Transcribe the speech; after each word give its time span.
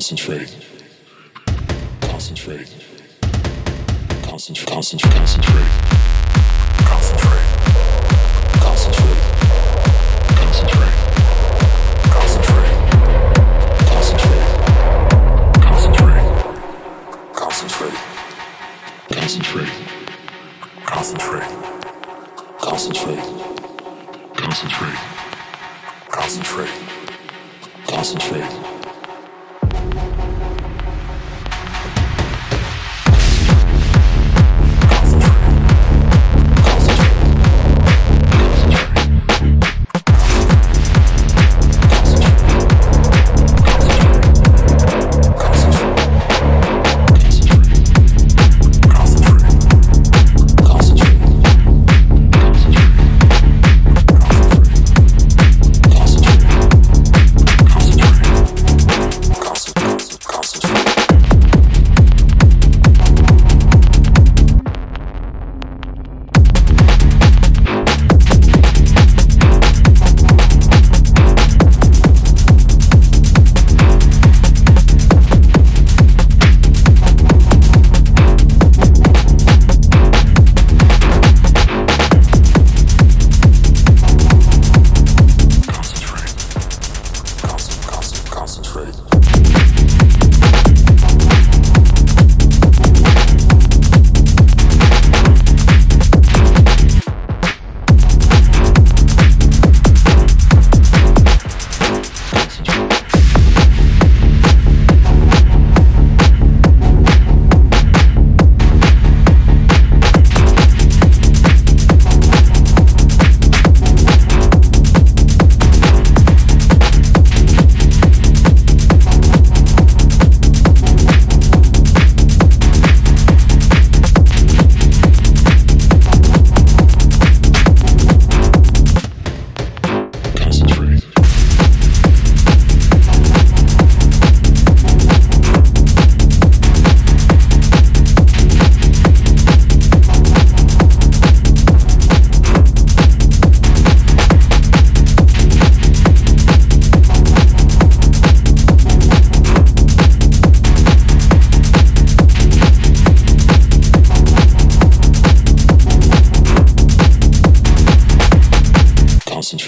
Concentrate. 0.00 0.48
Concentrate. 2.00 2.74
Concentrate. 4.22 4.66
Concentrate. 4.66 5.20
Concentrate. 5.20 5.68
Concentrate. 8.56 9.20
Concentrate. 10.40 10.94
Concentrate. 12.16 12.72
Concentrate. 13.90 14.48
Concentrate. 15.60 16.24
Concentrate. 19.10 19.68
Concentrate. 20.86 21.44
Concentrate. 22.58 23.20
Concentrate. 23.20 23.20
Concentrate. 24.32 24.98
Concentrate. 26.08 26.72
Concentrate. 27.86 28.79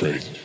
quickly. 0.03 0.42